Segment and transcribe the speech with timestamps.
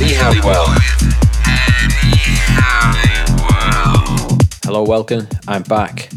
[0.00, 0.66] Eddie Halliwell.
[4.62, 5.26] Hello, welcome.
[5.48, 6.08] I'm back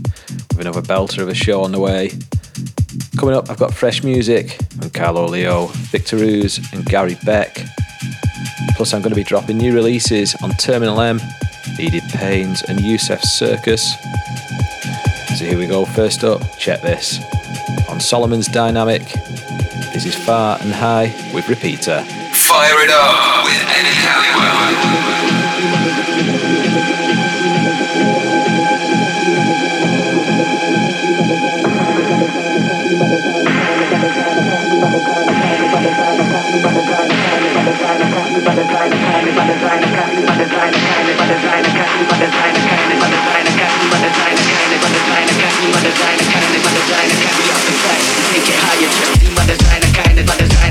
[0.50, 2.12] with another belter of a show on the way.
[3.18, 7.66] Coming up, I've got fresh music from Carlo Lio, Victor Ooze, and Gary Beck.
[8.76, 11.20] Plus, I'm going to be dropping new releases on Terminal M,
[11.80, 13.96] Edith Paynes, and Yousef Circus.
[15.40, 15.86] So here we go.
[15.86, 17.20] First up, check this.
[17.90, 19.12] On Solomun's Diynamic,
[19.92, 22.06] this is Far and High with Repeater.
[22.52, 24.92] Fire it up with Eddie Halliwell.
[49.22, 50.71] designer my designer kind of, we up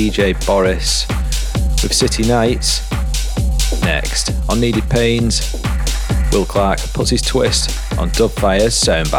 [0.00, 1.06] DJ Boris
[1.82, 2.90] with City Nights.
[3.82, 5.54] Next, on Needed Pains,
[6.32, 9.10] Will Clark puts his twist on Dubfire's Sound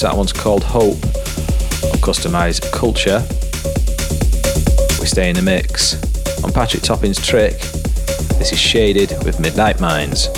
[0.00, 3.22] That one's called Hope on Customize Culture.
[4.98, 5.94] We stay in the mix.
[6.42, 7.58] On Patrick Topping's Trick,
[8.38, 10.28] this is Shaded with Midnight Minds.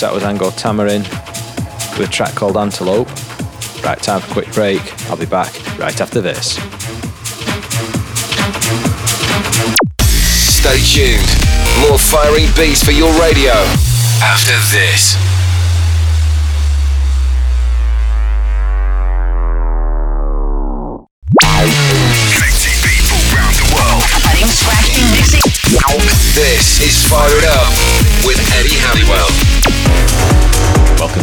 [0.00, 1.02] That was Angor Tamarin
[1.98, 3.08] with a track called Antelope.
[3.82, 4.80] Right, time for a quick break.
[5.10, 6.54] I'll be back right after this.
[10.54, 11.26] Stay tuned.
[11.88, 13.54] More firing beats for your radio
[14.22, 15.27] after this.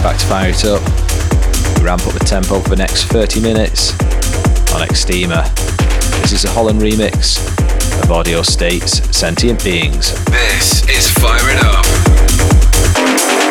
[0.04, 0.82] Back to Fire It Up.
[1.78, 3.92] We ramp up the tempo for the next 30 minutes
[4.74, 5.54] on Extema.
[6.22, 7.40] This is a Holland remix
[8.04, 10.14] of Audio State's Sentient Beings.
[10.26, 13.45] This is Fire It Up.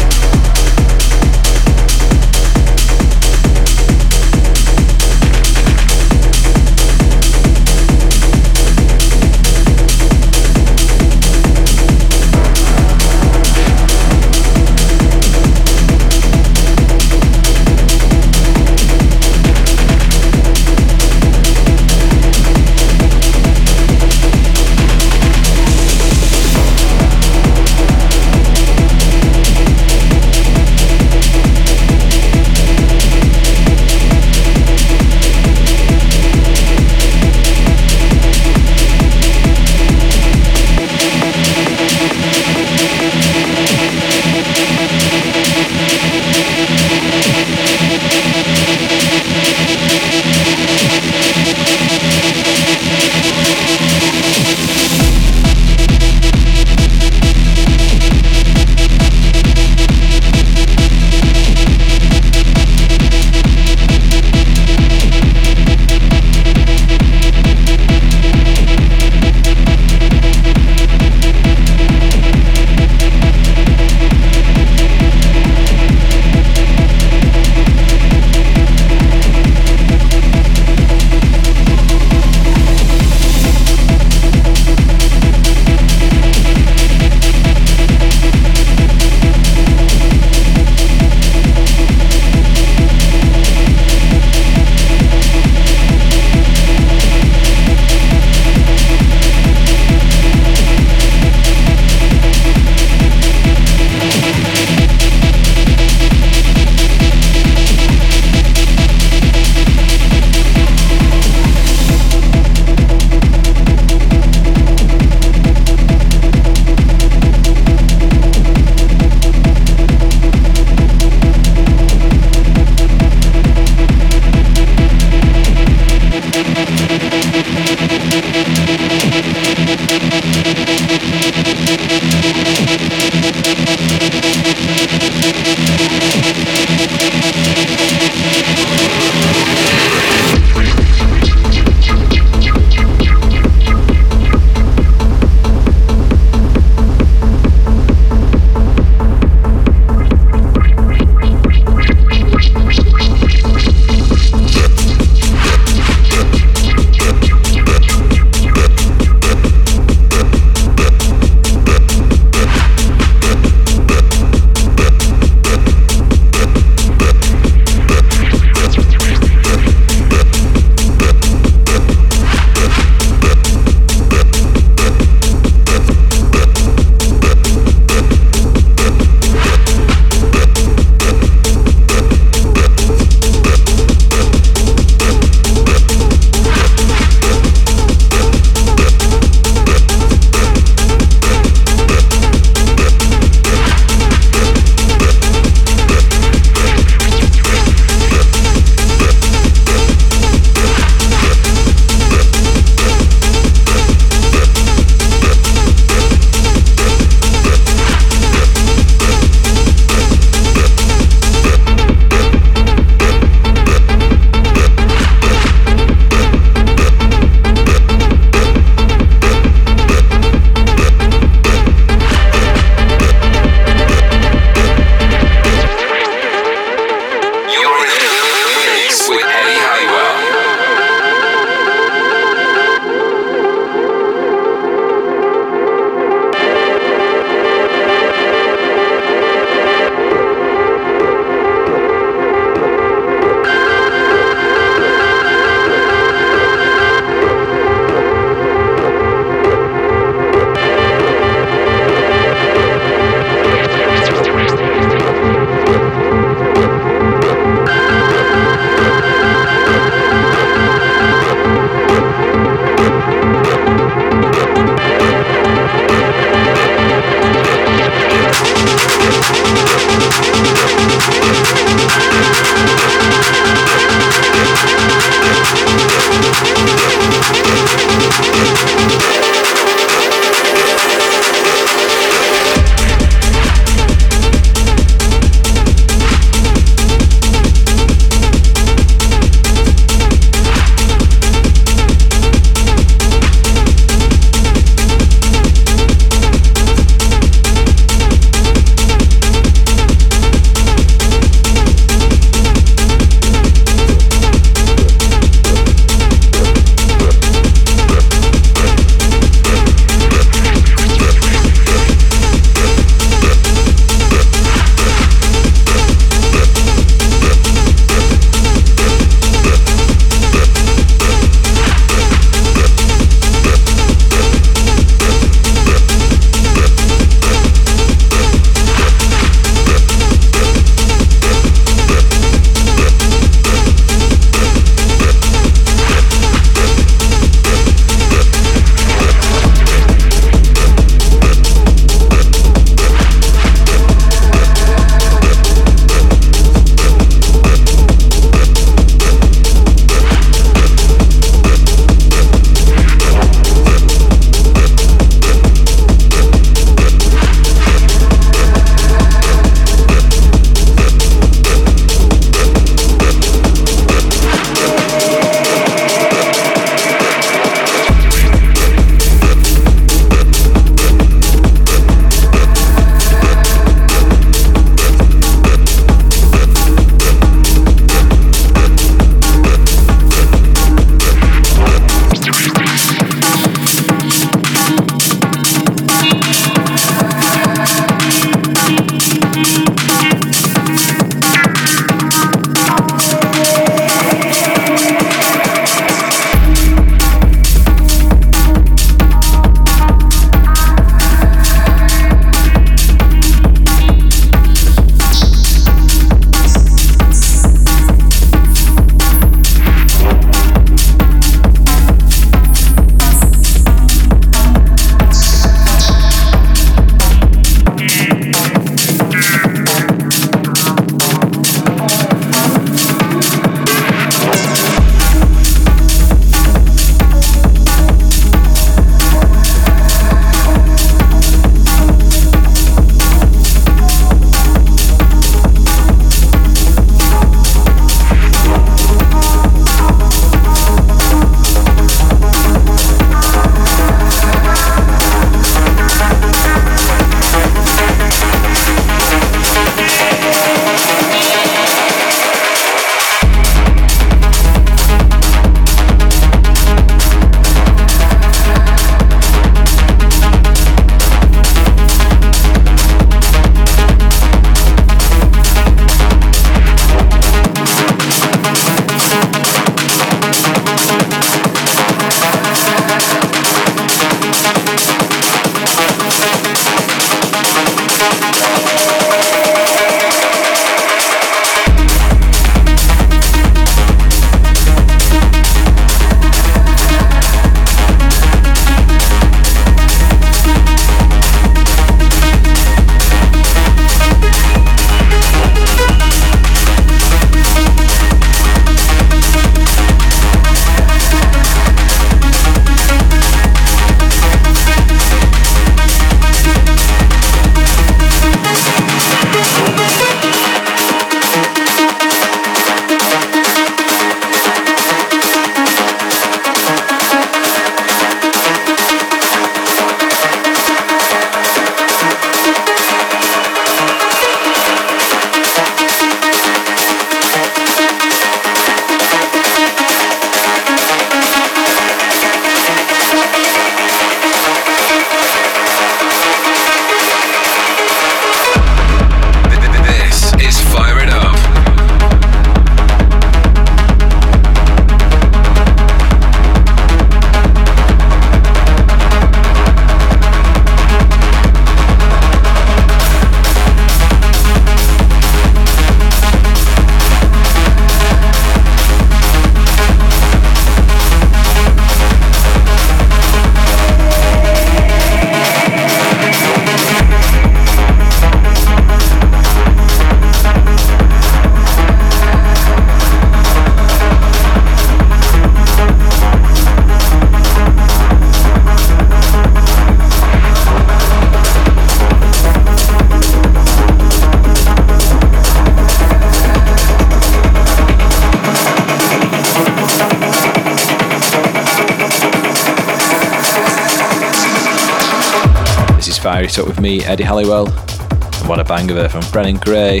[596.58, 597.66] Up with me, Eddie Halliwell.
[597.66, 600.00] And what a bang of it from Brennan Gray.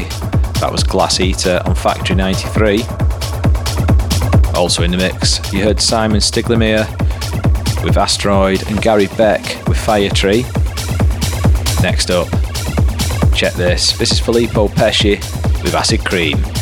[0.60, 2.82] That was Glass Eater on Factory 93.
[4.54, 6.86] Also in the mix, you heard Simon Stiglemere
[7.82, 10.42] with Asteroid and Gary Beck with Fire Tree.
[11.82, 12.28] Next up,
[13.34, 13.98] check this.
[13.98, 15.16] This is Filippo Pesci
[15.64, 16.53] with Acid Cream.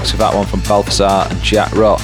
[0.00, 2.00] Mix that one from Balthazar and Jack Rock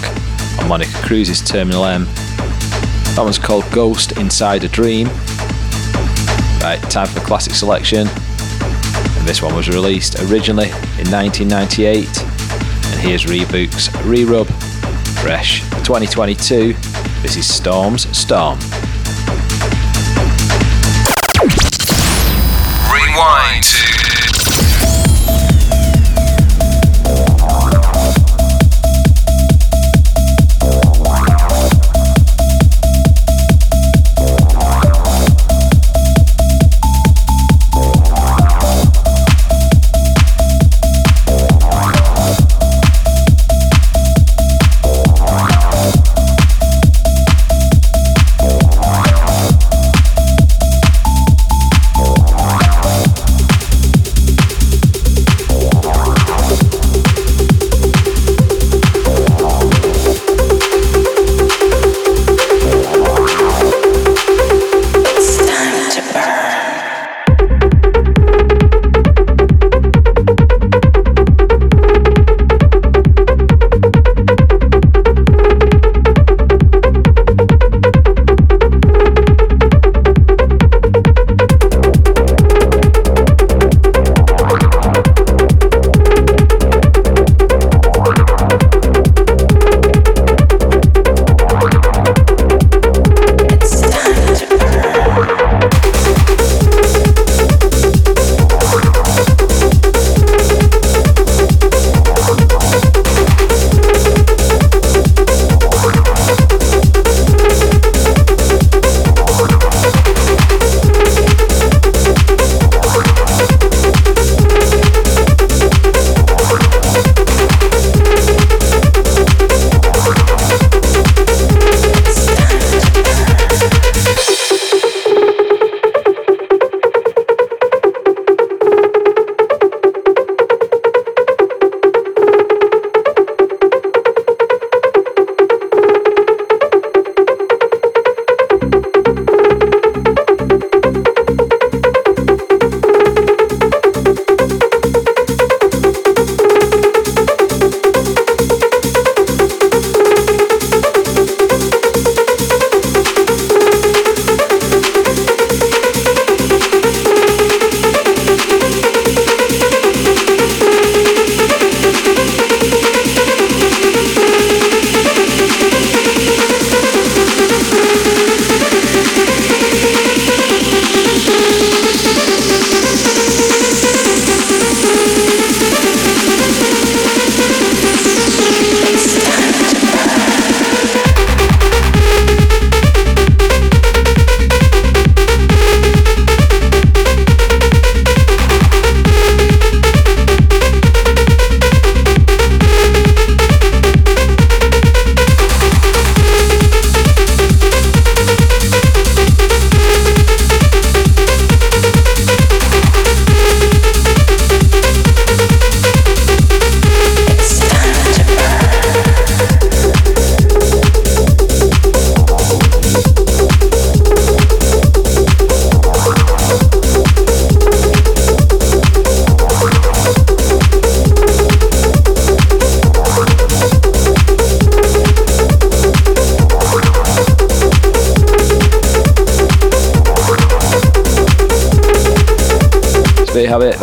[0.59, 2.05] on Monika Kruse's Terminal M.
[2.05, 5.07] That one's called Ghost Inside a Dream.
[6.61, 8.07] Right, time for the classic selection.
[8.07, 12.07] And this one was released originally in 1998.
[12.07, 14.47] And here's Reboot's Re-Rub,
[15.23, 16.75] fresh 2022.
[17.23, 18.59] This is Storm's Storm.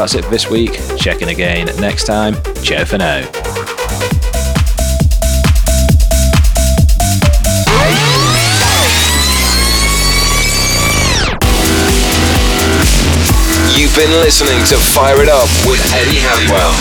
[0.04, 0.74] That's it for this week.
[0.98, 2.34] Check in again next time.
[2.62, 3.20] Ciao for now.
[13.80, 16.74] You've been listening to Fire It Up with Eddie Halliwell.